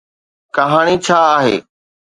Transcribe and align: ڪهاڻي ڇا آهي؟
ڪهاڻي 0.55 0.95
ڇا 1.05 1.19
آهي؟ 1.37 1.55